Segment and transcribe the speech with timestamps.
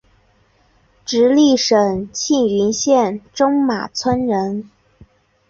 [1.05, 4.67] 直隶省庆云县中马村人。